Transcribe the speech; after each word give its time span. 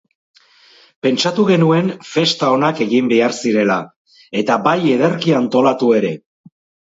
Pentsatu 1.07 1.43
genuen 1.49 1.91
festa 2.11 2.49
onak 2.53 2.81
egin 2.85 3.11
behar 3.11 3.35
zirela, 3.43 3.77
eta 4.43 4.57
bai 4.65 4.75
ederki 4.97 5.37
antolatu 5.43 5.93
ere 6.01 6.13